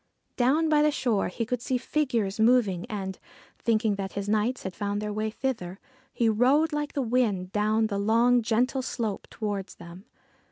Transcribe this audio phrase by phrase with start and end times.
[0.35, 3.19] Down by the shore he could see figures moving, and,
[3.59, 5.77] thinking that his knights had found their way thither,
[6.11, 10.05] he rode like the wind down the long, gentle slope towards them.